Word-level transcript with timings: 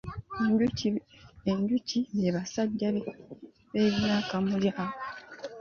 Enjuki 1.51 1.93
be 2.17 2.27
basajja 2.35 2.87
beeyuna 3.71 4.13
akamuli 4.21 4.69
ako. 4.83 4.97